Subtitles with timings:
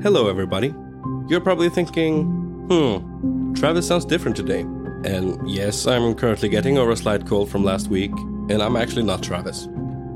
[0.00, 0.74] Hello, everybody.
[1.28, 2.24] You're probably thinking,
[2.68, 4.62] hmm, Travis sounds different today.
[5.04, 8.10] And yes, I'm currently getting over a slight cold from last week,
[8.48, 9.68] and I'm actually not Travis.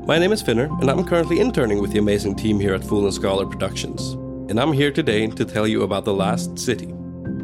[0.05, 3.05] My name is Finner, and I'm currently interning with the amazing team here at Fool
[3.05, 4.13] and Scholar Productions.
[4.49, 6.87] And I'm here today to tell you about The Last City.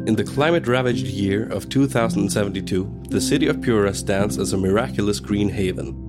[0.06, 5.18] In the climate ravaged year of 2072, the city of Pura stands as a miraculous
[5.18, 6.03] green haven,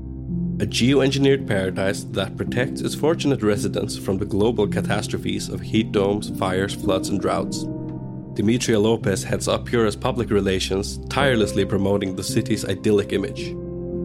[0.62, 6.30] a geoengineered paradise that protects its fortunate residents from the global catastrophes of heat domes,
[6.40, 7.66] fires, floods, and droughts.
[8.36, 13.54] Demetria Lopez heads up Pura's public relations, tirelessly promoting the city's idyllic image.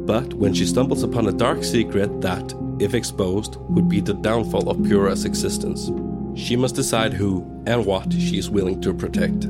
[0.07, 4.69] But when she stumbles upon a dark secret that, if exposed, would be the downfall
[4.69, 5.93] of Pura's existence,
[6.35, 9.45] she must decide who and what she is willing to protect.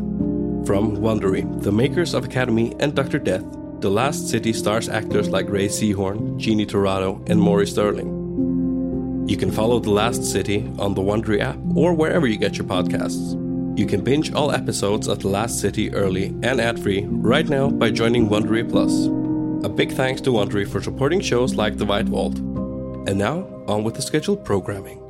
[0.66, 3.18] From Wondery, the makers of Academy and Dr.
[3.18, 3.44] Death,
[3.80, 9.24] the Last City stars actors like Rhea Seehorn, Jeannie Torrado, and Maury Sterling.
[9.26, 12.66] You can follow The Last City on the Wondery app or wherever you get your
[12.66, 13.38] podcasts.
[13.78, 17.90] You can binge all episodes of The Last City early and ad-free right now by
[17.90, 19.06] joining Wondery Plus.
[19.64, 22.38] A big thanks to Wondery for supporting shows like The White Vault.
[22.38, 25.09] And now, on with the scheduled programming.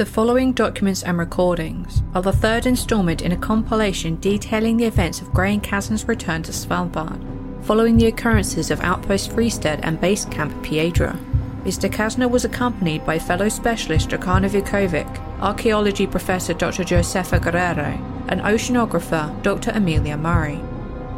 [0.00, 5.20] The following documents and recordings are the third installment in a compilation detailing the events
[5.20, 7.22] of Graham Casner's return to Svalbard,
[7.66, 11.18] following the occurrences of Outpost Freestead and Base Camp Piedra.
[11.64, 11.90] Mr.
[11.90, 16.82] Casner was accompanied by fellow specialist Dragana Vukovic, archaeology professor Dr.
[16.82, 19.70] Josefa Guerrero, and oceanographer Dr.
[19.72, 20.62] Amelia Murray.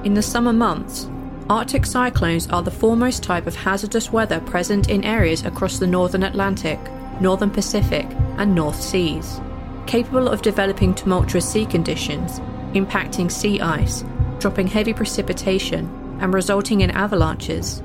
[0.02, 1.08] In the summer months,
[1.48, 6.24] Arctic cyclones are the foremost type of hazardous weather present in areas across the northern
[6.24, 6.80] Atlantic,
[7.22, 8.06] northern Pacific,
[8.36, 9.40] and North Seas,
[9.86, 12.40] capable of developing tumultuous sea conditions,
[12.74, 14.04] impacting sea ice,
[14.40, 15.86] dropping heavy precipitation,
[16.20, 17.82] and resulting in avalanches.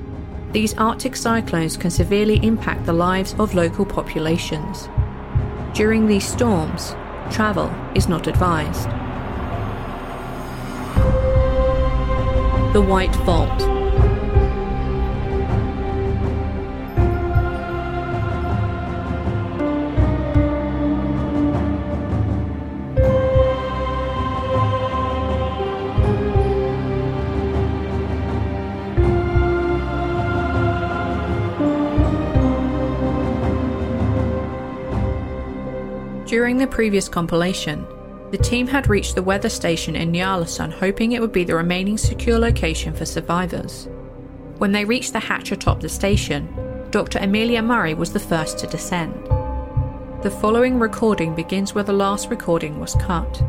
[0.52, 4.88] These Arctic cyclones can severely impact the lives of local populations.
[5.74, 6.96] During these storms,
[7.30, 8.88] travel is not advised.
[12.72, 13.77] The White Vault.
[36.28, 37.86] During the previous compilation,
[38.32, 41.96] the team had reached the weather station in Ny-Ålesund hoping it would be the remaining
[41.96, 43.88] secure location for survivors.
[44.58, 46.46] When they reached the hatch atop the station,
[46.90, 47.18] Dr.
[47.18, 49.14] Amelia Murray was the first to descend.
[50.22, 53.42] The following recording begins where the last recording was cut.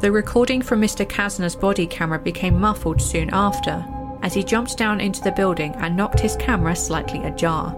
[0.00, 1.08] The recording from Mr.
[1.08, 3.82] Casner's body camera became muffled soon after,
[4.20, 7.74] as he jumped down into the building and knocked his camera slightly ajar.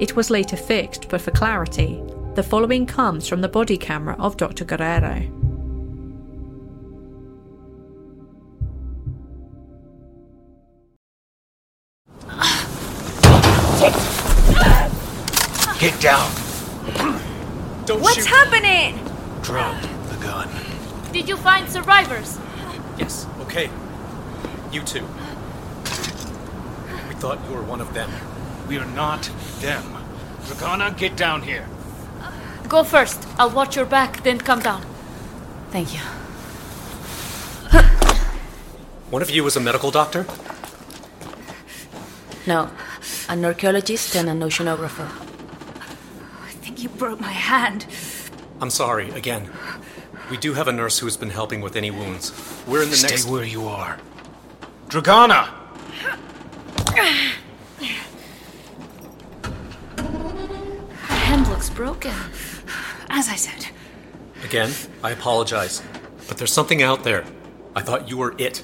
[0.00, 2.02] It was later fixed, but for clarity,
[2.36, 4.66] the following comes from the body camera of Dr.
[4.66, 5.22] Guerrero.
[15.78, 16.30] Get down.
[17.86, 18.26] Don't What's shoot.
[18.26, 18.98] happening?
[19.42, 19.80] Drop
[20.10, 20.50] the gun.
[21.12, 22.38] Did you find survivors?
[22.98, 23.70] Yes, okay.
[24.72, 25.06] You two.
[27.08, 28.10] We thought you were one of them.
[28.68, 29.22] We are not
[29.60, 29.84] them.
[30.42, 31.66] Dragana, get down here.
[32.68, 33.26] Go first.
[33.38, 34.82] I'll watch your back, then come down.
[35.70, 36.00] Thank you.
[39.10, 40.26] One of you is a medical doctor?
[42.46, 42.70] No,
[43.28, 45.06] an archaeologist and an oceanographer.
[46.44, 47.86] I think you broke my hand.
[48.60, 49.50] I'm sorry, again.
[50.30, 52.32] We do have a nurse who has been helping with any wounds.
[52.66, 53.26] We're in the Stay next.
[53.26, 53.98] where you are.
[54.88, 55.50] Dragana!
[61.08, 62.14] My hand looks broken.
[63.08, 63.68] As I said,
[64.44, 64.70] Again,
[65.02, 65.82] I apologize.
[66.28, 67.24] But there's something out there.
[67.74, 68.62] I thought you were it.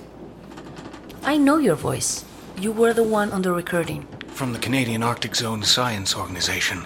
[1.22, 2.24] I know your voice.
[2.58, 4.06] You were the one on the recording.
[4.28, 6.84] From the Canadian Arctic Zone Science Organization.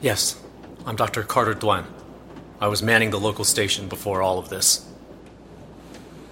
[0.00, 0.40] Yes,
[0.86, 1.22] I'm Dr.
[1.22, 1.84] Carter Duan.
[2.60, 4.88] I was manning the local station before all of this.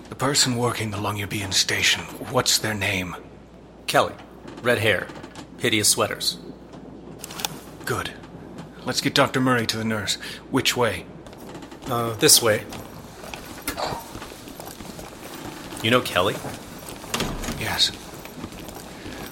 [0.09, 3.17] The person working the Longyearbyen station, what's their name?
[3.87, 4.15] Kelly.
[4.63, 5.07] Red hair.
[5.59, 6.39] Hideous sweaters.
[7.85, 8.13] Good.
[8.85, 9.41] Let's get Dr.
[9.41, 10.17] Murray to the nurse.
[10.51, 11.05] Which way?
[11.87, 12.65] Uh, this way.
[15.83, 16.35] You know Kelly?
[17.61, 17.89] Yes.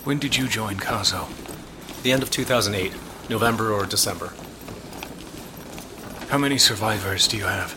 [0.05, 1.29] When did you join Kazo?
[2.02, 2.93] The end of 2008,
[3.29, 4.32] November or December.
[6.29, 7.75] How many survivors do you have?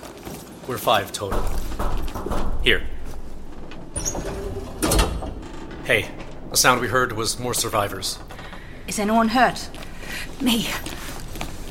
[0.68, 1.42] We're five total.
[2.64, 2.84] Here.
[5.86, 6.10] Hey,
[6.52, 8.20] the sound we heard was more survivors.
[8.88, 9.70] Is anyone hurt?
[10.40, 10.68] Me.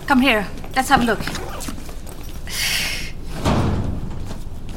[0.06, 0.46] Come here.
[0.76, 1.20] Let's have a look.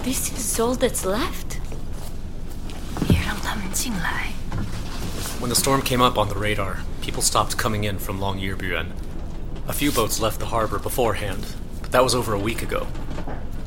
[0.03, 1.45] This is all that's left?
[5.45, 8.93] When the storm came up on the radar, people stopped coming in from Longyearbyen.
[9.67, 11.45] A few boats left the harbor beforehand,
[11.83, 12.87] but that was over a week ago.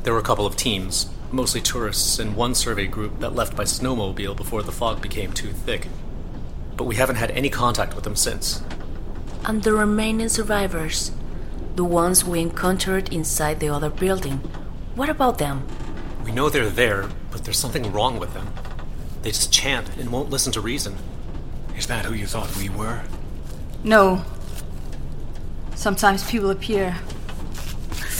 [0.03, 3.63] There were a couple of teams, mostly tourists, and one survey group that left by
[3.63, 5.87] snowmobile before the fog became too thick.
[6.75, 8.61] But we haven't had any contact with them since.
[9.45, 11.11] And the remaining survivors?
[11.79, 14.39] The ones we encountered inside the other building,
[14.95, 15.65] what about them?
[16.25, 18.51] We know they're there, but there's something wrong with them.
[19.21, 20.97] They just chant and won't listen to reason.
[21.77, 23.01] Is that who you thought we were?
[23.81, 24.25] No.
[25.75, 26.97] Sometimes people appear.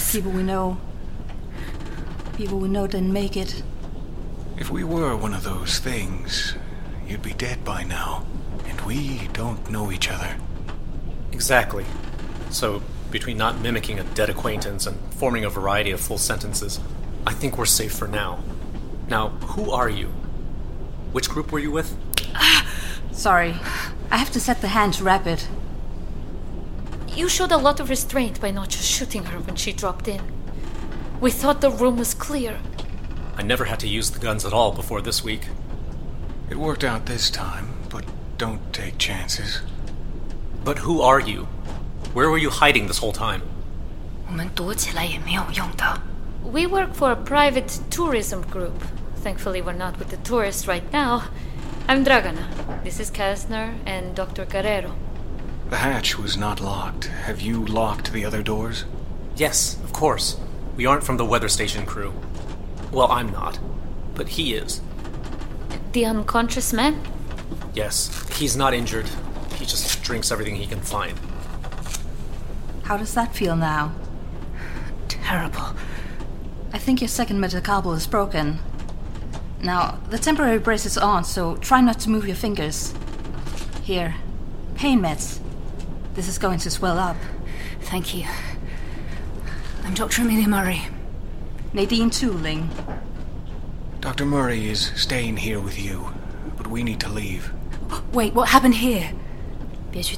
[0.09, 0.77] People we know.
[2.37, 3.61] People we know didn't make it.
[4.55, 6.55] If we were one of those things,
[7.05, 8.25] you'd be dead by now.
[8.69, 10.37] And we don't know each other.
[11.33, 11.85] Exactly.
[12.51, 16.79] So, between not mimicking a dead acquaintance and forming a variety of full sentences,
[17.25, 18.43] I think we're safe for now.
[19.07, 20.07] Now, who are you?
[21.11, 21.97] Which group were you with?
[23.11, 23.55] Sorry.
[24.11, 25.47] I have to set the hand to wrap it.
[27.09, 30.21] You showed a lot of restraint by not just shooting her when she dropped in.
[31.19, 32.59] We thought the room was clear.
[33.35, 35.47] I never had to use the guns at all before this week.
[36.49, 38.05] It worked out this time, but
[38.37, 39.61] don't take chances.
[40.63, 41.47] But who are you?
[42.19, 43.43] Where were you hiding this whole time?
[46.43, 48.83] We work for a private tourism group.
[49.15, 51.29] Thankfully, we're not with the tourists right now.
[51.87, 52.83] I'm Dragana.
[52.83, 54.43] This is Casner and Dr.
[54.43, 54.97] Guerrero.
[55.69, 57.05] The hatch was not locked.
[57.05, 58.83] Have you locked the other doors?
[59.37, 60.37] Yes, of course.
[60.75, 62.11] We aren't from the weather station crew.
[62.91, 63.59] Well, I'm not.
[64.15, 64.81] But he is.
[65.93, 67.01] The unconscious man?
[67.73, 68.11] Yes.
[68.37, 69.07] He's not injured.
[69.55, 71.17] He just drinks everything he can find.
[72.89, 73.93] How does that feel now?
[75.09, 75.75] Terrible.
[76.73, 78.57] I think your second metacarpal is broken.
[79.61, 82.95] Now, the temporary brace is on, so try not to move your fingers.
[83.83, 84.15] Here,
[84.73, 85.37] pain meds.
[86.15, 87.15] This is going to swell up.
[87.81, 88.25] Thank you.
[89.83, 90.23] I'm Dr.
[90.23, 90.87] Amelia Murray.
[91.73, 92.69] Nadine Teuling.
[93.99, 94.25] Dr.
[94.25, 96.11] Murray is staying here with you,
[96.57, 97.51] but we need to leave.
[98.13, 99.13] Wait, what happened here?
[99.91, 100.17] Beatrice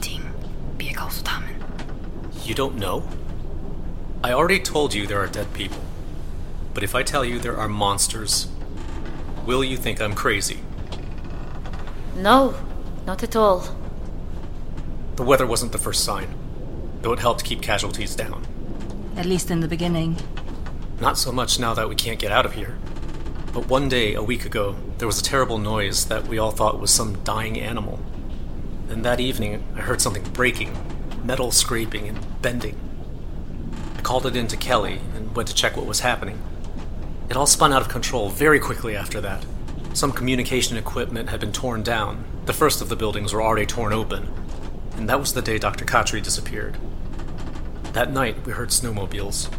[2.52, 3.08] you don't know?
[4.22, 5.80] I already told you there are dead people.
[6.74, 8.50] But if I tell you there are monsters,
[9.46, 10.60] will you think I'm crazy?
[12.14, 12.54] No,
[13.06, 13.74] not at all.
[15.16, 16.28] The weather wasn't the first sign,
[17.02, 18.46] though it helped keep casualties down.
[19.16, 20.18] At least in the beginning.
[21.00, 22.78] Not so much now that we can't get out of here.
[23.54, 26.82] But one day, a week ago, there was a terrible noise that we all thought
[26.82, 28.02] was some dying animal.
[28.90, 30.78] And that evening, I heard something breaking,
[31.24, 32.77] metal scraping and bending.
[33.97, 36.41] I called it in to Kelly and went to check what was happening.
[37.29, 39.45] It all spun out of control very quickly after that.
[39.95, 42.25] Some communication equipment had been torn down.
[42.45, 44.29] The first of the buildings were already torn open.
[44.97, 45.85] And that was the day Dr.
[45.85, 46.77] Khatri disappeared.
[47.93, 49.51] That night, we heard snowmobiles.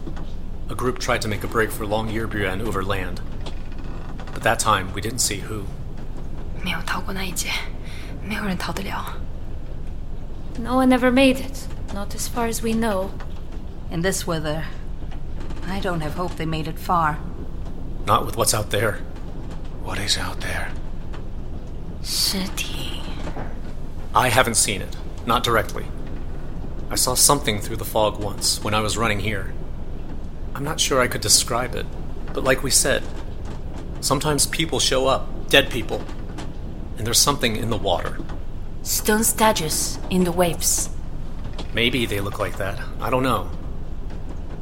[0.69, 3.21] A group tried to make a break for Longyearbyen over land.
[4.33, 5.65] But that time, we didn't see who.
[6.63, 7.49] 没有逃过那一劫，
[8.23, 9.17] 没有人逃得了。
[10.59, 11.67] No one ever made it.
[11.92, 13.10] Not as far as we know.
[13.90, 14.64] In this weather,
[15.66, 17.18] I don't have hope they made it far.
[18.06, 19.00] Not with what's out there.
[19.82, 20.72] What is out there?
[22.02, 23.00] 尸体。
[24.14, 24.96] I haven't seen it.
[25.26, 25.84] Not directly.
[26.90, 29.52] I saw something through the fog once when I was running here.
[30.54, 31.86] I'm not sure I could describe it,
[32.32, 33.02] but like we said,
[34.00, 36.02] sometimes people show up, dead people,
[36.98, 38.18] and there's something in the water.
[38.82, 40.90] Stone statues in the waves.
[41.74, 42.80] Maybe they look like that.
[43.00, 43.50] I don't know.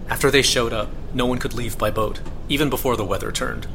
[0.09, 3.67] After they showed up, no one could leave by boat, even before the weather turned.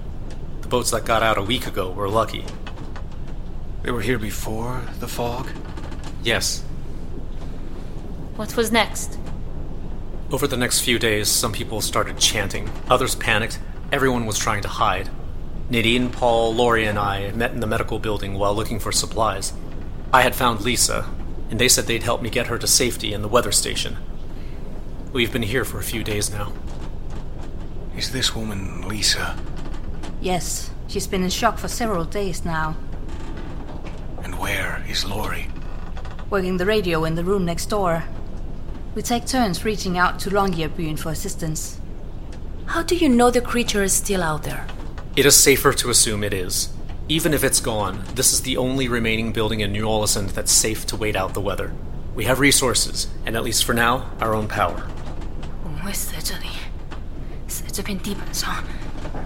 [0.61, 2.45] The boats that got out a week ago were lucky.
[3.83, 5.49] They were here before the fog?
[6.23, 6.61] Yes.
[8.35, 9.17] What was next?
[10.31, 13.59] Over the next few days, some people started chanting, others panicked,
[13.91, 15.09] everyone was trying to hide.
[15.69, 19.53] Nadine, Paul, Laurie, and I met in the medical building while looking for supplies.
[20.11, 21.09] I had found Lisa,
[21.49, 23.97] and they said they'd help me get her to safety in the weather station.
[25.13, 26.51] We've been here for a few days now.
[27.95, 29.37] Is this woman Lisa?
[30.21, 32.75] Yes, she's been in shock for several days now,
[34.23, 35.47] And where is Laurie?
[36.29, 38.03] working the radio in the room next door.
[38.95, 41.79] We take turns reaching out to Longyearbyen for assistance.
[42.65, 44.65] How do you know the creature is still out there?
[45.15, 46.69] It is safer to assume it is.
[47.07, 50.97] Even if it's gone, this is the only remaining building in Ny-Ålesund that's safe to
[50.97, 51.69] wait out the weather.
[52.15, 54.81] We have resources, and at least for now, our own power.
[55.63, 56.47] 我们会死在这里，
[57.47, 58.55] 死在这片地板上，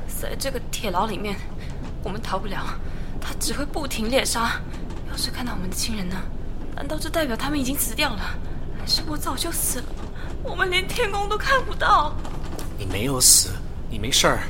[0.09, 1.37] 死在这个铁牢里面。
[2.03, 2.65] 我们逃不了，
[3.21, 4.59] 他只会不停猎杀。
[5.09, 6.17] 要是看到我们的亲人呢？
[6.75, 8.19] 难道这代表他们已经死掉了？
[8.77, 9.85] 还是我早就死了？
[10.43, 12.13] 我们连天空都看不到。
[12.77, 13.51] 你没有死，
[13.89, 14.41] 你没事儿，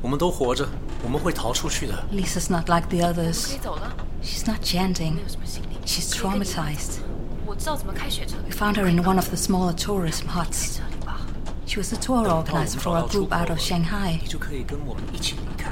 [0.00, 0.66] 我们都活着。
[1.03, 2.05] 我们会逃出去的。
[2.11, 3.55] Lisa's not like the 可 others.
[3.55, 5.13] 以走了， She's not chanting.
[5.13, 5.77] 没有什么行李。
[5.85, 6.99] She's 可以跟你 traumatized.
[7.45, 8.35] 我知道怎么开雪车。
[8.47, 10.77] We found her in one of the smaller tourism huts.
[10.77, 11.21] 这里吧。
[11.65, 14.19] She was a tour organizer for a group out of Shanghai.
[14.21, 15.71] 你就可以跟我们一起离开。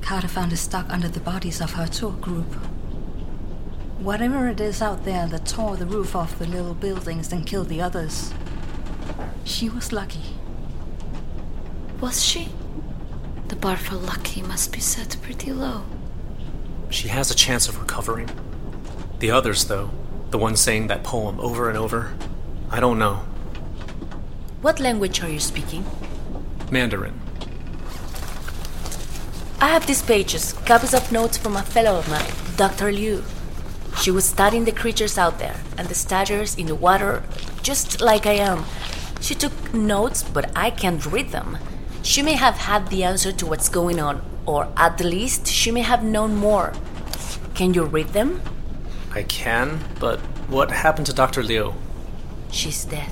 [0.00, 2.46] Carter found her stuck under the bodies of her tour group.
[4.02, 7.68] Whatever it is out there that tore the roof off the little buildings and killed
[7.68, 8.32] the others,
[9.44, 10.34] she was lucky.
[12.00, 12.48] Was she?
[13.57, 15.81] The bar for lucky must be set pretty low.
[16.91, 18.29] She has a chance of recovering.
[19.17, 19.89] The others, though,
[20.29, 22.13] the ones saying that poem over and over,
[22.69, 23.25] I don't know.
[24.61, 25.83] What language are you speaking?
[26.69, 27.19] Mandarin.
[29.59, 32.91] I have these pages, copies of notes from a fellow of mine, Dr.
[32.91, 33.23] Liu.
[33.99, 37.23] She was studying the creatures out there and the staggers in the water,
[37.63, 38.65] just like I am.
[39.19, 41.57] She took notes, but I can't read them.
[42.06, 45.70] She may have had the answer to what's going on, or at the least, she
[45.70, 46.72] may have known more.
[47.54, 48.40] Can you read them?
[49.14, 50.18] I can, but
[50.48, 51.42] what happened to Dr.
[51.42, 51.74] Liu?
[52.50, 53.10] She's dead.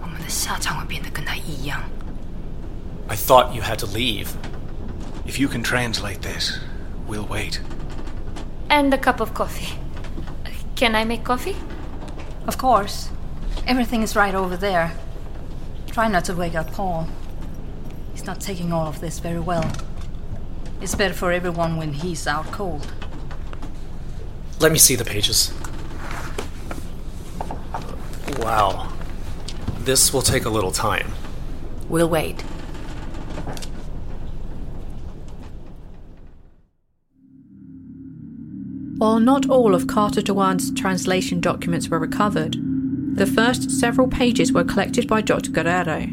[0.00, 1.82] 我们的下场会变得跟他一样。
[3.08, 4.28] I thought you had to leave.
[5.26, 6.58] If you can translate this,
[7.08, 7.60] we'll wait.
[8.68, 9.78] And a cup of coffee.
[10.76, 11.56] Can I make coffee?
[12.46, 13.08] Of course.
[13.66, 14.92] Everything is right over there.
[15.93, 17.07] Try not to wake up Paul.
[18.13, 19.71] He's not taking all of this very well.
[20.81, 22.91] It's better for everyone when he's out cold.
[24.59, 25.53] Let me see the pages.
[28.39, 28.91] Wow.
[29.81, 31.11] This will take a little time.
[31.89, 32.41] We'll wait.
[38.97, 42.72] While not all of Carter Duan's translation documents were recovered,
[43.15, 45.51] the first several pages were collected by Dr.
[45.51, 46.07] Guerrero.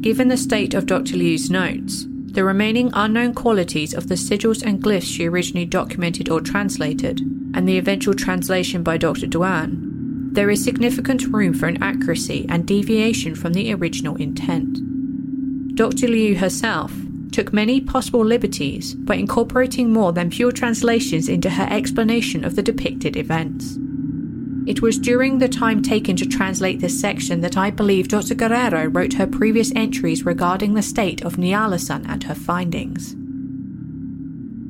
[0.00, 1.16] Given the state of Dr.
[1.16, 6.40] Liu's notes, the remaining unknown qualities of the sigils and glyphs she originally documented or
[6.40, 7.20] translated,
[7.54, 9.26] and the eventual translation by Dr.
[9.26, 15.76] Duan, there is significant room for inaccuracy and deviation from the original intent.
[15.76, 16.08] Dr.
[16.08, 16.92] Liu herself
[17.30, 22.62] took many possible liberties by incorporating more than pure translations into her explanation of the
[22.62, 23.78] depicted events.
[24.66, 28.34] It was during the time taken to translate this section that I believe Dr.
[28.34, 33.14] Guerrero wrote her previous entries regarding the state of Ny-Ålesund and her findings.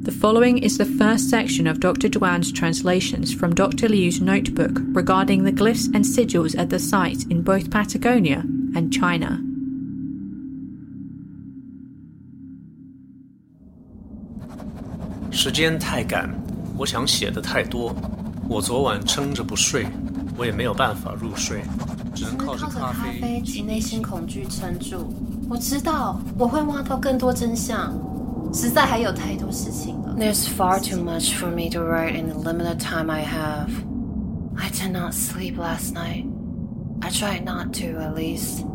[0.05, 2.09] The following is the first section of Dr.
[2.09, 3.89] Duan's translations from Dr.
[3.89, 8.45] Liu's notebook regarding the glyphs and sigils at the site in both Patagonia
[8.77, 9.41] and China.
[15.33, 16.31] Time 太赶，
[16.77, 17.97] 我想写的太多。
[18.48, 19.88] 我昨晚撑着不睡，
[20.38, 21.62] 我也没有办法入睡，
[22.14, 25.14] 只能靠着靠着咖咖啡啡及内心恐惧撑住。
[25.50, 27.94] 我知道我会挖到更多真相，
[28.54, 30.16] 实在还有太多事情了。
[30.18, 33.70] There's far too much for me to write in the limited time I have.
[34.58, 36.26] I did not sleep last night.
[37.02, 38.66] I tried not to, at least.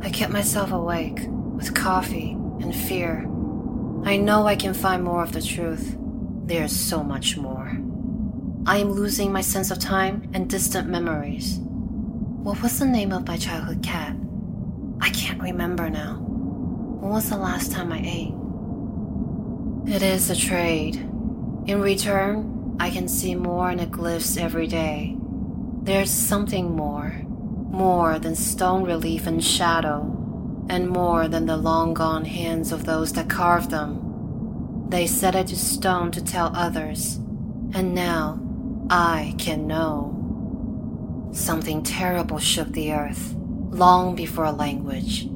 [0.00, 3.26] I kept myself awake with coffee and fear.
[4.04, 5.96] I know I can find more of the truth.
[6.46, 7.72] There's so much more.
[8.65, 11.59] I am losing my sense of time and distant memories.
[12.43, 14.15] What was the name of my childhood cat?
[15.01, 16.15] I can't remember now.
[16.21, 18.33] When was the last time I ate?
[19.93, 20.95] It is a trade.
[21.65, 25.17] In return, I can see more in the glyphs every day.
[25.81, 27.21] There's something more.
[27.73, 30.01] more than stone relief and shadow,
[30.69, 34.85] and more than the long gone hands of those that carved them.
[34.89, 37.15] They set it to stone to tell others,
[37.73, 38.42] and now
[38.89, 41.29] I can know.
[41.31, 43.33] Something terrible shook the earth,
[43.71, 45.27] long before language.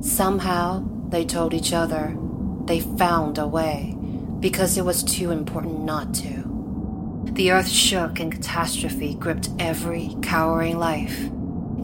[0.00, 2.16] Somehow, they told each other,
[2.64, 3.96] they found a way,
[4.40, 6.44] because it was too important not to.
[7.32, 11.18] The earth shook and catastrophe gripped every cowering life.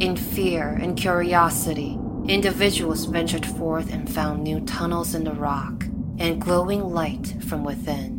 [0.00, 5.84] In fear and curiosity, individuals ventured forth and found new tunnels in the rock
[6.18, 8.15] and glowing light from within.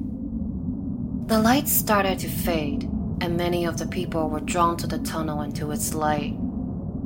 [1.28, 2.84] The lights started to fade,
[3.20, 6.36] and many of the people were drawn to the tunnel and to its light.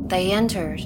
[0.09, 0.83] They entered,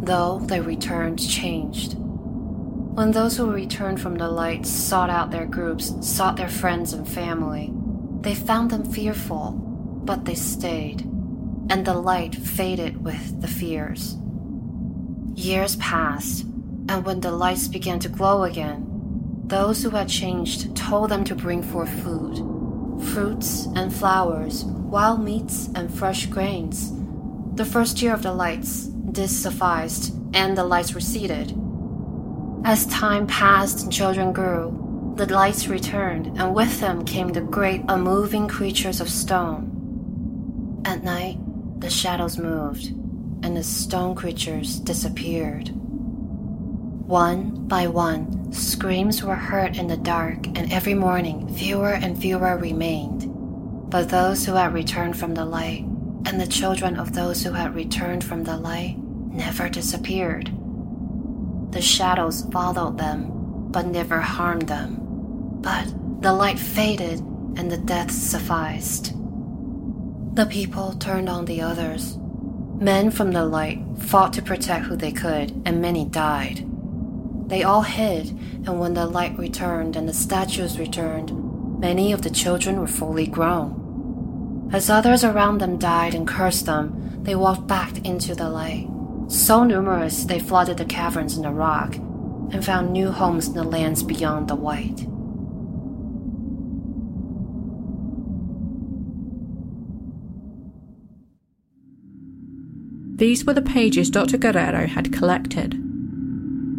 [0.00, 1.94] though they returned changed.
[1.96, 7.08] When those who returned from the light sought out their groups, sought their friends and
[7.08, 7.72] family,
[8.22, 11.02] they found them fearful, but they stayed
[11.70, 14.16] and the light faded with the fears.
[15.36, 16.42] Years passed,
[16.88, 18.90] and when the lights began to glow again,
[19.44, 22.53] those who had changed told them to bring forth food
[23.00, 26.92] fruits and flowers, wild meats and fresh grains.
[27.54, 31.56] The first year of the lights, this sufficed, and the lights receded.
[32.64, 37.82] As time passed and children grew, the lights returned, and with them came the great
[37.88, 40.82] unmoving creatures of stone.
[40.84, 41.38] At night,
[41.80, 42.86] the shadows moved,
[43.44, 45.70] and the stone creatures disappeared.
[47.06, 52.56] One by one, screams were heard in the dark, and every morning fewer and fewer
[52.56, 53.30] remained.
[53.90, 55.84] But those who had returned from the light,
[56.26, 60.50] and the children of those who had returned from the light, never disappeared.
[61.72, 63.28] The shadows followed them,
[63.70, 64.98] but never harmed them.
[65.60, 65.86] But
[66.20, 67.20] the light faded,
[67.56, 69.12] and the death sufficed.
[70.34, 72.16] The people turned on the others.
[72.78, 76.68] Men from the light fought to protect who they could, and many died.
[77.54, 78.30] They all hid,
[78.66, 83.28] and when the light returned and the statues returned, many of the children were fully
[83.28, 84.68] grown.
[84.72, 88.88] As others around them died and cursed them, they walked back into the light.
[89.28, 93.62] So numerous they flooded the caverns in the rock and found new homes in the
[93.62, 95.06] lands beyond the white.
[103.16, 104.38] These were the pages Dr.
[104.38, 105.93] Guerrero had collected.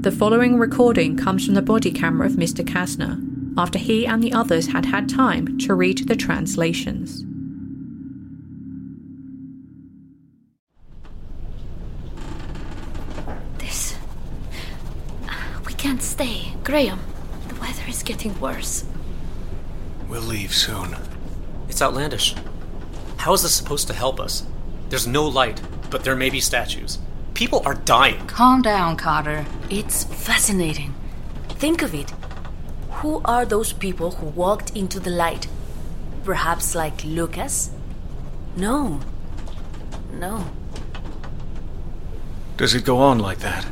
[0.05, 2.63] The following recording comes from the body camera of Mr.
[2.63, 3.19] Casner
[3.57, 7.25] after he and the others had had time to read the translations.
[13.57, 13.95] This.
[15.27, 15.33] Uh,
[15.65, 16.53] we can't stay.
[16.63, 16.99] Graham,
[17.47, 18.85] the weather is getting worse.
[20.07, 20.95] We'll leave soon.
[21.67, 22.35] It's outlandish.
[23.17, 24.45] How is this supposed to help us?
[24.89, 26.99] There's no light, but there may be statues.
[27.35, 28.25] People are dying.
[28.27, 29.45] Calm down, Carter.
[29.69, 30.93] It's fascinating.
[31.49, 32.11] Think of it.
[33.01, 35.47] Who are those people who walked into the light?
[36.23, 37.71] Perhaps like Lucas?
[38.55, 39.01] No.
[40.13, 40.45] No.
[42.55, 43.67] Does it go on like that?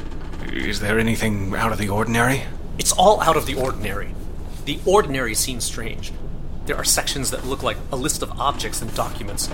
[0.52, 2.44] Is there anything out of the ordinary?
[2.78, 4.14] It's all out of the ordinary.
[4.66, 6.12] The ordinary seems strange.
[6.66, 9.50] There are sections that look like a list of objects and documents.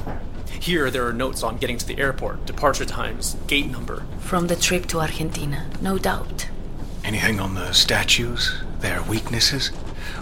[0.59, 4.03] Here, there are notes on getting to the airport, departure times, gate number.
[4.19, 6.49] From the trip to Argentina, no doubt.
[7.03, 8.61] Anything on the statues?
[8.79, 9.71] Their weaknesses?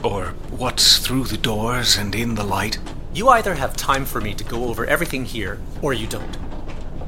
[0.03, 2.77] Or what's through the doors and in the light?
[3.15, 6.37] You either have time for me to go over everything here, or you don't.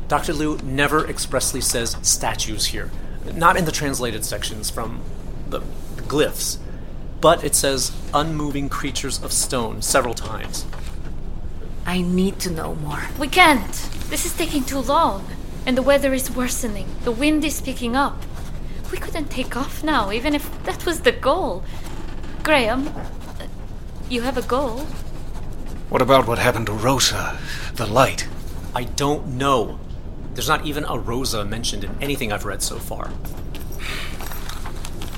[0.08, 0.34] Dr.
[0.34, 2.90] Liu never expressly says statues here,
[3.36, 5.02] not in the translated sections from
[5.48, 5.60] the
[5.98, 6.58] glyphs,
[7.22, 10.66] but it says unmoving creatures of stone several times.
[11.90, 13.02] I need to know more.
[13.18, 13.74] We can't.
[14.12, 15.26] This is taking too long.
[15.66, 16.86] And the weather is worsening.
[17.04, 18.22] The wind is picking up.
[18.92, 21.64] We couldn't take off now, even if that was the goal.
[22.44, 23.48] Graham, uh,
[24.08, 24.82] you have a goal?
[25.90, 27.40] What about what happened to Rosa?
[27.74, 28.28] The light?
[28.76, 29.80] I don't know.
[30.36, 33.10] There's not even a Rosa mentioned in anything I've read so far.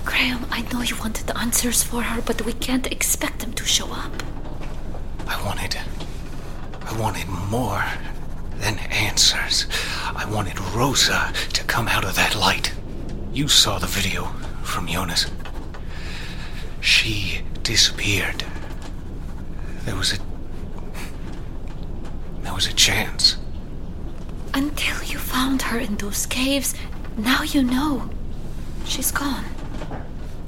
[0.05, 3.65] Graham, I know you wanted the answers for her, but we can't expect them to
[3.65, 4.23] show up.
[5.27, 5.75] I wanted.
[6.85, 7.83] I wanted more
[8.57, 9.67] than answers.
[10.15, 12.73] I wanted Rosa to come out of that light.
[13.33, 14.25] You saw the video
[14.63, 15.25] from Jonas.
[16.79, 18.43] She disappeared.
[19.85, 20.17] There was a.
[22.41, 23.37] There was a chance.
[24.53, 26.75] Until you found her in those caves,
[27.17, 28.09] now you know.
[28.85, 29.45] She's gone.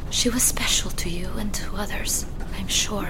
[0.09, 2.25] She was special to you and to others,
[2.57, 3.09] I'm sure.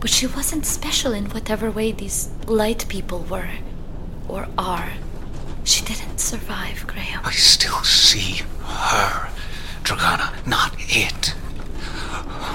[0.00, 3.50] But she wasn't special in whatever way these light people were
[4.28, 4.92] or are.
[5.64, 7.20] She didn't survive, Graham.
[7.24, 9.28] I still see her,
[9.82, 11.34] Dragana, not it.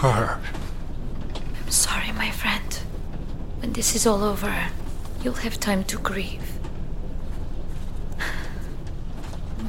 [0.02, 0.40] Her.
[1.36, 2.80] I'm sorry, my friend.
[3.60, 4.70] When this is all over,
[5.22, 6.58] you'll have time to grieve.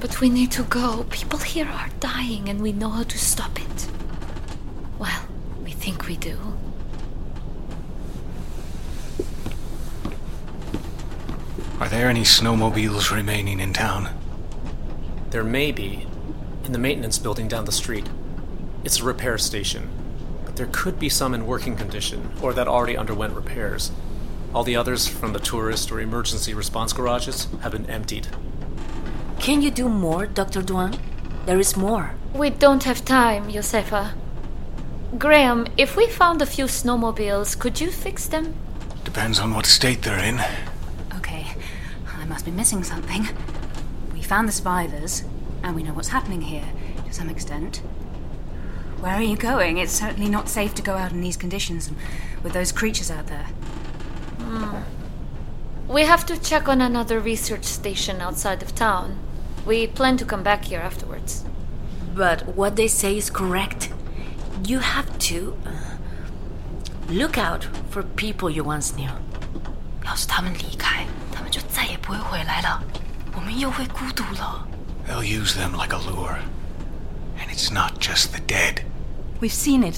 [0.00, 1.04] But we need to go.
[1.10, 3.88] People here are dying, and we know how to stop it.
[4.98, 5.22] Well,
[5.62, 6.38] we think we do.
[11.84, 14.08] Are there any snowmobiles remaining in town?
[15.28, 16.06] There may be,
[16.64, 18.08] in the maintenance building down the street.
[18.84, 19.90] It's a repair station,
[20.46, 23.92] but there could be some in working condition or that already underwent repairs.
[24.54, 28.28] All the others from the tourist or emergency response garages have been emptied.
[29.38, 30.62] Can you do more, Dr.
[30.62, 30.98] Duan?
[31.44, 32.14] There is more.
[32.32, 34.14] We don't have time, Josefa.
[35.18, 38.54] Graham, if we found a few snowmobiles, could you fix them?
[39.04, 40.40] Depends on what state they're in
[42.33, 43.27] Okay, I must be missing something.
[44.13, 45.23] We found the survivors,
[45.63, 46.65] and we know what's happening here,
[47.05, 47.81] to some extent.
[48.99, 49.77] Where are you going?
[49.77, 51.97] It's certainly not safe to go out in these conditions and
[52.43, 53.47] with those creatures out there.
[55.87, 59.17] We have to check on another research station outside of town.
[59.65, 61.43] We plan to come back here afterwards.
[62.15, 63.91] But what they say is correct.
[64.65, 65.71] You have to uh,
[67.09, 69.09] look out for people you once knew.
[70.05, 71.07] 要是他们离开，他们就再也
[72.03, 72.81] 不会回来了，
[73.35, 74.67] 我们又会孤独了。
[75.07, 76.39] They'll use them like a lure.
[77.37, 78.83] And it's not just the dead.
[79.39, 79.97] We've seen it.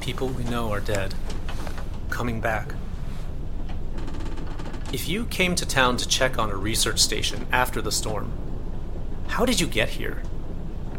[0.00, 1.12] People we know are dead.
[2.10, 2.74] Coming back.
[4.90, 8.32] If you came to town to check on a research station after the storm,
[9.28, 10.22] how did you get here?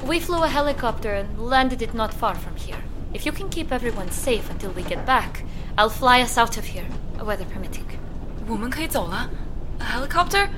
[0.05, 2.77] We flew a helicopter and landed it not far from here.
[3.13, 5.43] If you can keep everyone safe until we get back,
[5.75, 6.85] I'll fly us out of here,
[7.17, 7.87] weather permitting.
[8.47, 9.29] 我们可以走了。
[9.80, 10.50] A helicopter?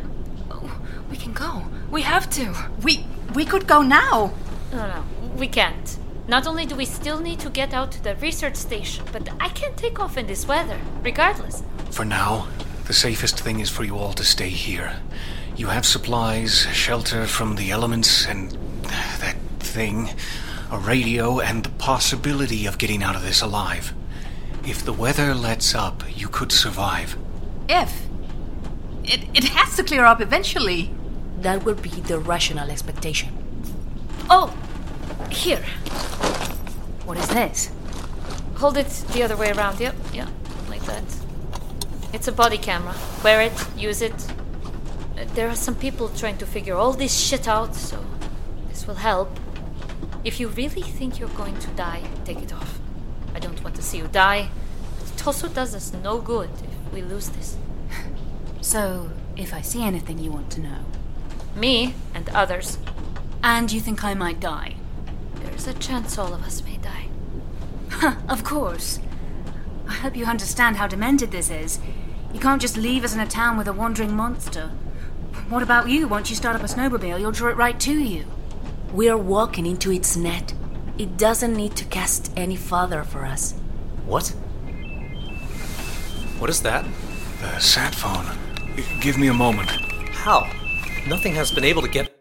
[0.51, 1.67] Oh, we can go.
[1.91, 2.55] We have to.
[2.83, 4.33] We we could go now.
[4.73, 5.05] No, no,
[5.37, 5.99] we can't.
[6.29, 9.49] Not only do we still need to get out to the research station, but I
[9.51, 11.63] can't take off in this weather, regardless.
[11.91, 12.49] For now,
[12.87, 14.97] the safest thing is for you all to stay here.
[15.57, 18.51] You have supplies, shelter from the elements, and
[19.21, 20.11] that thing,
[20.71, 23.95] a radio, and the possibility of getting out of this alive.
[24.67, 27.17] If the weather lets up, you could survive.
[27.69, 28.06] If
[29.07, 30.91] it it has to clear up eventually.
[31.43, 33.31] That would be the rational expectation.
[34.31, 34.53] Oh,
[35.31, 35.65] here.
[37.05, 37.71] What is this?
[38.57, 39.79] Hold it the other way around.
[39.81, 40.29] Yep, yeah,
[40.69, 41.05] like that.
[42.13, 42.95] It's a body camera.
[43.23, 44.15] Wear it, use it.
[45.19, 47.99] Uh, There are some people trying to figure all this shit out, so
[48.69, 49.29] this will help.
[50.25, 52.79] If you really think you're going to die, take it off.
[53.35, 54.49] I don't want to see you die.
[55.15, 57.57] It also does us no good if we lose this.
[58.67, 60.79] So, if I see anything you want to know,
[61.55, 62.79] Me and others.
[63.41, 64.75] and you think I might die,
[65.37, 67.07] There's a chance all of us may die.
[68.29, 68.99] of course.
[69.89, 71.79] I hope you understand how demented this is.
[72.35, 74.73] You can't just leave us in a town with a wandering monster.
[75.49, 76.09] What about you?
[76.09, 78.25] Once you start up a snowmobile, you'll draw it right to you.
[78.93, 80.55] We are walking into its net.
[80.99, 83.53] It doesn't need to cast any farther for us.
[84.07, 84.27] What?
[86.41, 86.85] What is that?
[87.41, 88.27] The sat phone.
[89.01, 89.71] Give me a moment.
[90.11, 90.51] How?
[91.07, 92.13] Nothing has been able to get.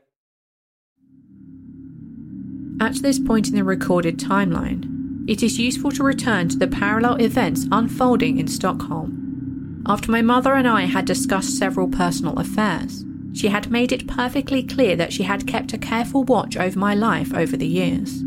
[2.79, 7.15] At this point in the recorded timeline, it is useful to return to the parallel
[7.15, 9.83] events unfolding in Stockholm.
[9.87, 14.63] After my mother and I had discussed several personal affairs, she had made it perfectly
[14.63, 18.23] clear that she had kept a careful watch over my life over the years.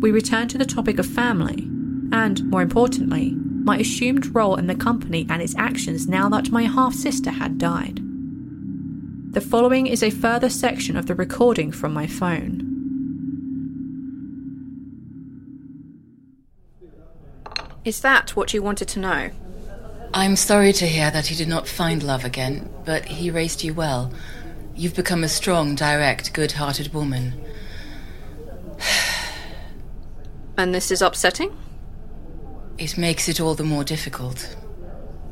[0.00, 1.68] We returned to the topic of family,
[2.12, 6.62] and, more importantly, my assumed role in the company and its actions now that my
[6.62, 8.00] half sister had died.
[9.32, 12.66] The following is a further section of the recording from my phone.
[17.84, 19.30] Is that what you wanted to know?
[20.12, 23.72] I'm sorry to hear that he did not find love again, but he raised you
[23.72, 24.12] well.
[24.74, 27.32] You've become a strong, direct, good hearted woman.
[30.56, 31.56] And this is upsetting?
[32.80, 34.56] It makes it all the more difficult.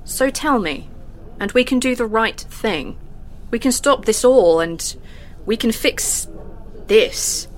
[0.04, 0.90] So tell me,
[1.40, 2.98] and we can do the right thing.
[3.50, 4.96] We can stop this all, and
[5.46, 6.28] we can fix
[6.88, 7.48] this.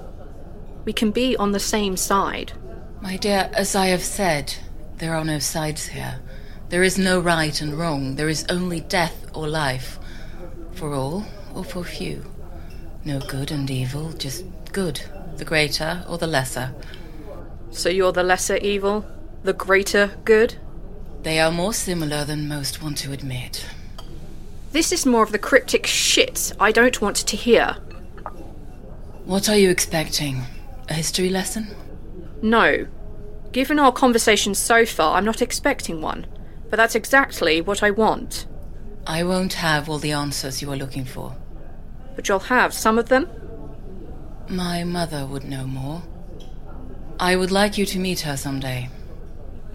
[0.84, 2.52] We can be on the same side.
[3.00, 4.54] My dear, as I have said,
[4.98, 6.20] there are no sides here.
[6.68, 8.14] There is no right and wrong.
[8.14, 9.98] There is only death or life.
[10.74, 12.24] For all or for few.
[13.04, 15.00] No good and evil, just good.
[15.36, 16.72] The greater or the lesser.
[17.72, 19.04] So you're the lesser evil,
[19.42, 20.56] the greater good?
[21.22, 23.66] They are more similar than most want to admit.
[24.72, 27.76] This is more of the cryptic shit I don't want to hear.
[29.24, 30.42] What are you expecting?
[30.88, 31.68] A history lesson?
[32.42, 32.86] No.
[33.52, 36.26] Given our conversation so far, I'm not expecting one.
[36.68, 38.46] But that's exactly what I want.
[39.06, 41.34] I won't have all the answers you are looking for.
[42.14, 43.28] But you'll have some of them?
[44.48, 46.02] My mother would know more.
[47.18, 48.88] I would like you to meet her someday.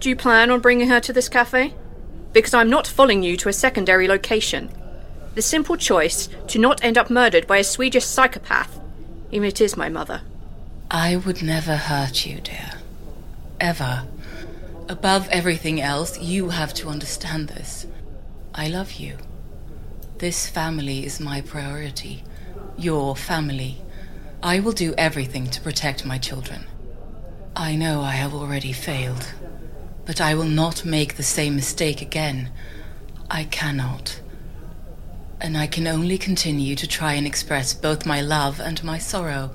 [0.00, 1.74] Do you plan on bringing her to this cafe?
[2.32, 4.70] Because I'm not following you to a secondary location.
[5.34, 8.80] The simple choice to not end up murdered by a Swedish psychopath,
[9.30, 10.22] even if it is my mother.
[10.90, 12.72] I would never hurt you, dear.
[13.58, 14.06] Ever.
[14.88, 17.86] Above everything else, you have to understand this.
[18.54, 19.16] I love you.
[20.18, 22.22] This family is my priority.
[22.78, 23.78] Your family.
[24.42, 26.66] I will do everything to protect my children.
[27.56, 29.32] I know I have already failed,
[30.06, 32.50] but I will not make the same mistake again.
[33.28, 34.20] I cannot.
[35.40, 39.50] And I can only continue to try and express both my love and my sorrow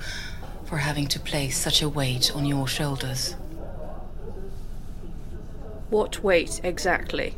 [0.66, 3.36] for having to place such a weight on your shoulders.
[5.90, 7.36] What weight exactly?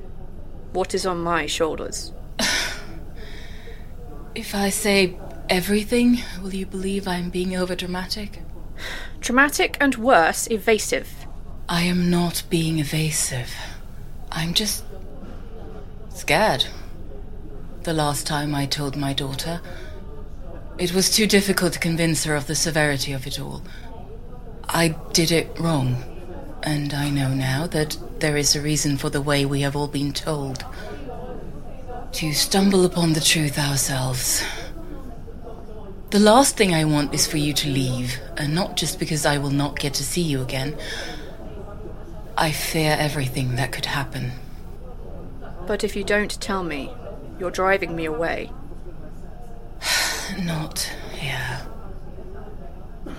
[0.73, 2.11] What is on my shoulders?
[4.35, 5.17] if I say
[5.49, 8.43] everything, will you believe I'm being overdramatic?
[9.19, 11.22] Dramatic and worse, evasive.
[11.69, 13.53] I am not being evasive.
[14.31, 14.83] I'm just
[16.09, 16.65] scared.
[17.83, 19.61] The last time I told my daughter,
[20.77, 23.61] it was too difficult to convince her of the severity of it all.
[24.67, 26.03] I did it wrong.
[26.63, 29.89] And I know now that there is a reason for the way we have all
[29.89, 30.65] been told.
[32.13, 34.43] To stumble upon the truth ourselves.
[36.11, 39.39] The last thing I want is for you to leave, and not just because I
[39.39, 40.77] will not get to see you again.
[42.37, 44.31] I fear everything that could happen.
[45.67, 46.91] But if you don't tell me,
[47.39, 48.51] you're driving me away.
[50.39, 51.61] not here.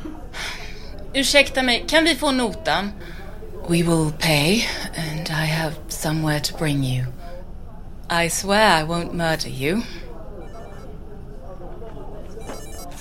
[1.15, 2.93] Ursäkta mig, kan vi få notan?
[3.69, 4.65] We will pay,
[4.97, 7.07] and I have somewhere to bring you.
[8.11, 9.83] I swear I won't murder you.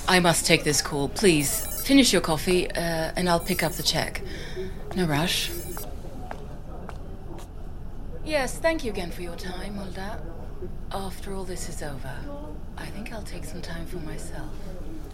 [0.08, 1.10] I must take this call.
[1.10, 4.22] Please, finish your coffee, uh, and I'll pick up the check.
[4.96, 5.50] No rush.
[8.26, 10.22] Yes, thank you again for your time, Hulda.
[10.92, 12.16] After all this is over,
[12.78, 14.52] I think I'll take some time for myself.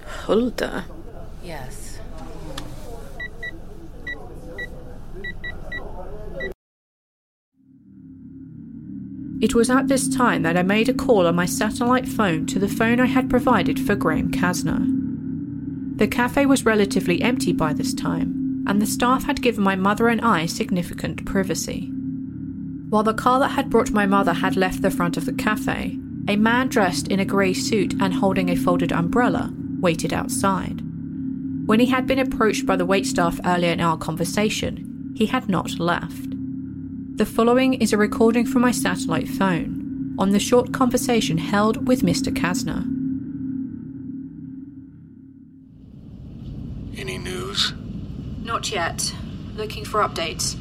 [0.05, 0.85] Hulda?
[1.43, 1.99] Yes.
[9.41, 12.59] It was at this time that I made a call on my satellite phone to
[12.59, 14.85] the phone I had provided for Graham Casner.
[15.97, 20.09] The cafe was relatively empty by this time, and the staff had given my mother
[20.09, 21.91] and I significant privacy.
[22.89, 25.99] While the car that had brought my mother had left the front of the cafe,
[26.27, 30.81] a man dressed in a grey suit and holding a folded umbrella waited outside.
[31.67, 35.79] When he had been approached by the waitstaff earlier in our conversation, he had not
[35.79, 36.29] left.
[37.17, 42.01] The following is a recording from my satellite phone on the short conversation held with
[42.01, 42.33] Mr.
[42.33, 42.85] Casner.
[46.97, 47.73] Any news?
[48.43, 49.13] Not yet.
[49.55, 50.57] Looking for updates.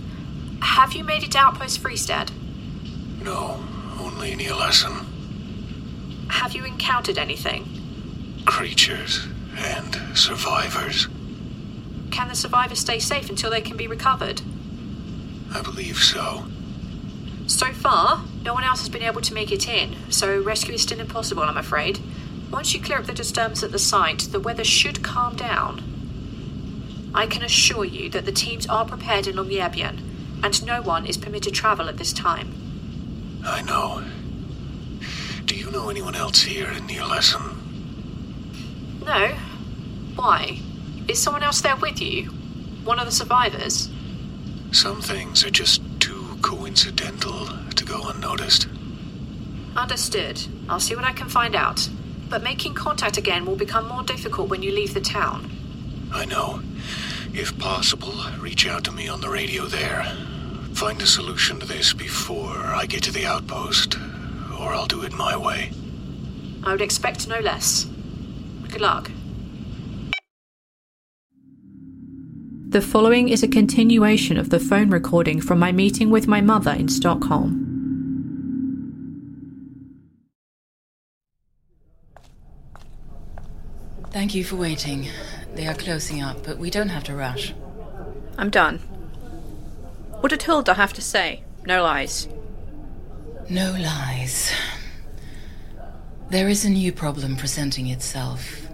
[0.61, 2.31] Have you made it to Outpost Freestead?
[3.23, 3.63] No,
[4.01, 5.05] only Ny-Ålesund.
[6.29, 7.67] Have you encountered anything?
[8.45, 11.09] Creatures and survivors.
[12.11, 14.43] Can the survivors stay safe until they can be recovered?
[15.53, 16.45] I believe so.
[17.47, 20.83] So far, no one else has been able to make it in, so rescue is
[20.83, 21.99] still impossible, I'm afraid.
[22.51, 25.83] Once you clear up the disturbance at the site, the weather should calm down.
[27.15, 30.01] I can assure you that the teams are prepared in Longyearbyen,
[30.43, 32.53] and no one is permitted travel at this time.
[33.45, 34.03] I know.
[35.45, 37.57] Do you know anyone else here in Ny-Ålesund?
[39.05, 39.35] No.
[40.15, 40.61] Why?
[41.07, 42.25] Is someone else there with you?
[42.85, 43.89] One of the survivors?
[44.73, 48.69] Some things are just too coincidental to go unnoticed.
[49.77, 50.47] Understood.
[50.69, 51.89] I'll see what I can find out.
[52.29, 55.51] But making contact again will become more difficult when you leave the town.
[56.13, 56.61] I know.
[57.33, 60.07] If possible, reach out to me on the radio there.
[60.79, 63.97] Find a solution to this before I get to the outpost,
[64.61, 65.73] or I'll do it my way.
[66.63, 67.83] I would expect no less.
[68.69, 69.11] Good luck.
[72.69, 76.71] The following is a continuation of the phone recording from my meeting with my mother
[76.71, 77.65] in Stockholm.
[84.13, 85.09] Thank you for waiting.
[85.57, 87.53] They are closing up, but we don't have to rush.
[88.39, 88.79] I'm done.
[90.21, 91.43] What did Hilda have to say?
[91.67, 92.29] No lies.
[93.49, 94.53] No lies.
[96.31, 98.67] There is a new problem presenting itself.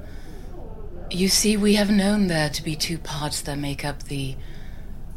[1.11, 4.37] You see, we have known there to be two parts that make up the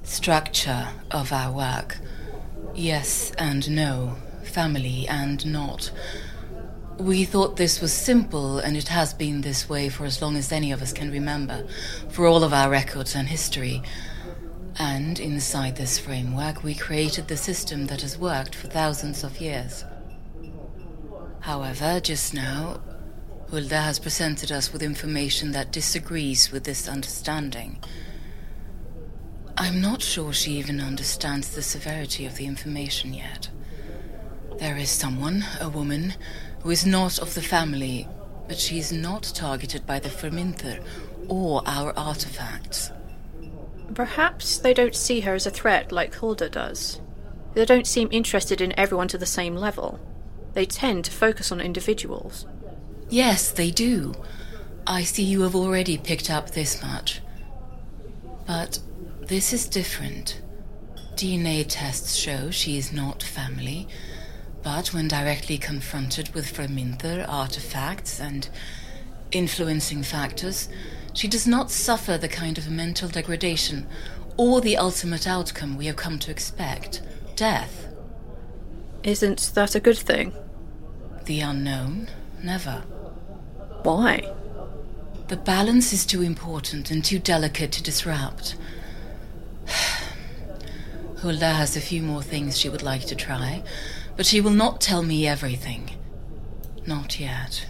[0.04, 1.98] structure of our work
[2.78, 5.92] yes and no, family and not.
[7.00, 10.52] We thought this was simple, and it has been this way for as long as
[10.52, 11.68] any of us can remember,
[12.10, 13.84] for all of our records and history.
[14.80, 19.84] And inside this framework, we created the system that has worked for thousands of years.
[21.40, 22.82] However, just now,
[23.50, 27.80] Hulda has presented us with information that disagrees with this understanding.
[29.58, 33.50] I'm not sure she even understands the severity of the information yet.
[34.60, 36.14] There is someone, a woman,
[36.62, 38.08] who is not of the family,
[38.48, 40.84] but she is not targeted by the Verminther
[41.28, 42.92] or our artifacts.
[43.94, 47.02] Perhaps they don't see her as a threat like Hulda does.
[47.54, 50.00] They don't seem interested in everyone to the same level.
[50.54, 52.46] They tend to focus on individuals.
[53.10, 54.14] Yes, they do.
[54.86, 57.22] I see you have already picked up this much.
[58.46, 58.80] But
[59.22, 60.42] this is different.
[61.16, 63.88] DNA tests show she is not family,
[64.62, 68.48] but when directly confronted with Verminther artifacts and
[69.32, 70.70] influencing factors,
[71.18, 73.88] she does not suffer the kind of mental degradation
[74.38, 77.02] or the ultimate outcome we have come to expect
[77.36, 77.88] death.
[79.02, 80.32] Isn't that a good thing?
[81.26, 82.10] The unknown?
[82.44, 82.84] Never.
[83.82, 84.32] Why?
[85.28, 88.56] The balance is too important and too delicate to disrupt.
[91.22, 93.64] Hulda has a few more things she would like to try,
[94.16, 95.90] but she will not tell me everything.
[96.86, 97.66] Not yet.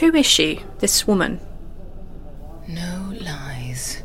[0.00, 1.38] Who is she, this woman?
[2.68, 4.02] No lies.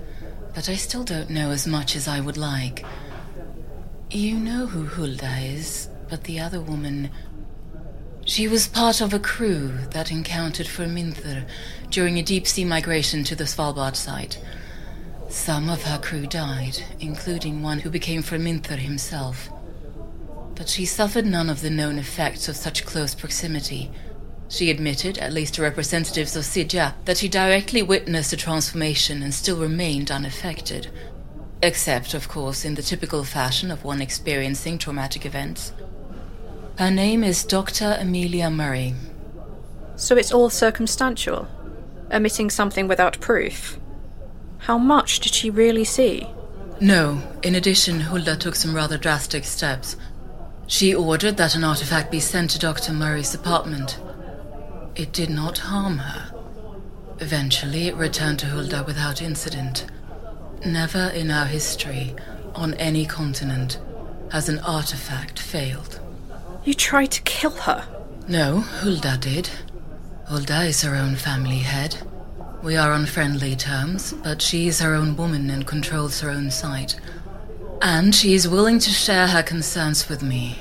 [0.54, 2.86] But I still don't know as much as I would like.
[4.12, 7.10] You know who Hulda is, but the other woman.
[8.26, 11.48] She was part of a crew that encountered Verminther
[11.90, 14.40] during a deep sea migration to the Svalbard site.
[15.30, 19.50] Some of her crew died, including one who became Verminther himself.
[20.56, 23.90] But she suffered none of the known effects of such close proximity.
[24.52, 29.34] She admitted, at least to representatives of Sidja, that she directly witnessed a transformation and
[29.34, 30.90] still remained unaffected.
[31.64, 35.72] Except, of course, in the typical fashion of one experiencing traumatic events.
[36.78, 37.96] Her name is Dr.
[37.98, 38.94] Amelia Murray.
[39.96, 41.48] So it's all circumstantial?
[42.12, 43.80] Omitting something without proof?
[44.58, 46.28] How much did she really see?
[46.82, 47.22] No.
[47.42, 49.96] In addition, Hulda took some rather drastic steps.
[50.68, 52.92] She ordered that an artifact be sent to Dr.
[52.92, 53.98] Murray's apartment.
[54.96, 56.36] It did not harm her.
[57.20, 59.86] Eventually, it returned to Hulda without incident.
[60.66, 62.16] Never in our history,
[62.56, 63.80] on any continent,
[64.32, 66.00] has an artifact failed.
[66.64, 67.88] You tried to kill her?
[68.28, 69.50] No, Hulda did.
[70.28, 71.98] Hulda is her own family head.
[72.62, 76.52] We are on friendly terms, but she is her own woman and controls her own
[76.52, 77.00] site.
[77.82, 80.60] And she is willing to share her concerns with me.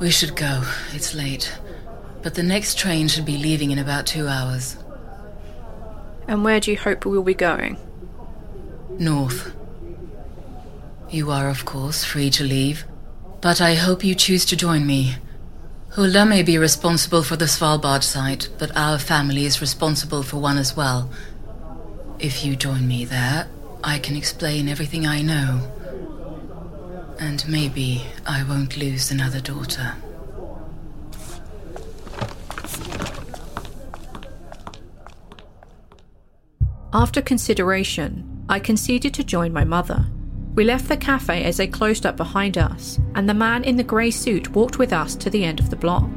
[0.00, 0.64] We should go.
[0.92, 1.56] It's late.
[2.26, 4.76] But the next train should be leaving in about two hours.
[6.26, 7.76] And where do you hope we will be going?
[8.98, 9.54] North.
[11.08, 12.84] You are, of course, free to leave.
[13.40, 15.14] But I hope you choose to join me.
[15.90, 20.58] Hulda may be responsible for the Svalbard site, but our family is responsible for one
[20.58, 21.08] as well.
[22.18, 23.46] If you join me there,
[23.84, 25.70] I can explain everything I know.
[27.20, 29.94] And maybe I won't lose another daughter.
[36.96, 40.06] After consideration, I conceded to join my mother.
[40.54, 43.84] We left the cafe as they closed up behind us, and the man in the
[43.84, 46.08] grey suit walked with us to the end of the block.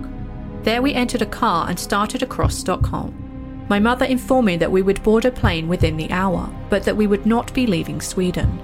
[0.63, 3.65] There we entered a car and started across Stockholm.
[3.67, 6.95] My mother informed me that we would board a plane within the hour, but that
[6.95, 8.57] we would not be leaving Sweden.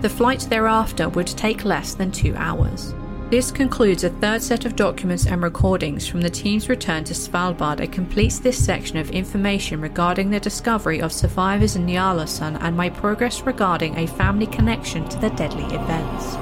[0.00, 2.94] The flight thereafter would take less than two hours.
[3.30, 7.78] This concludes a third set of documents and recordings from the team's return to Svalbard
[7.78, 12.88] and completes this section of information regarding the discovery of survivors in Ny-Ålesund and my
[12.88, 16.36] progress regarding a family connection to the deadly events.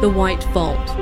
[0.00, 1.01] The White Vault.